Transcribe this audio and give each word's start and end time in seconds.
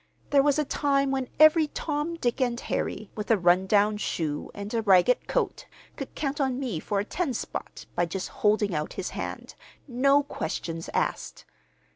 "There 0.31 0.41
was 0.41 0.57
a 0.57 0.65
time 0.65 1.11
when 1.11 1.29
every 1.39 1.67
Tom, 1.67 2.15
Dick, 2.15 2.41
and 2.41 2.59
Harry, 2.59 3.11
with 3.13 3.29
a 3.29 3.37
run 3.37 3.67
down 3.67 3.97
shoe 3.97 4.49
and 4.55 4.73
a 4.73 4.81
ragged 4.81 5.27
coat, 5.27 5.67
could 5.95 6.15
count 6.15 6.41
on 6.41 6.59
me 6.59 6.79
for 6.79 6.99
a 6.99 7.05
ten 7.05 7.35
spot 7.35 7.85
by 7.95 8.07
just 8.07 8.29
holding 8.41 8.73
out 8.73 8.93
his 8.93 9.11
hand, 9.11 9.53
no 9.87 10.23
questions 10.23 10.89
asked. 10.95 11.45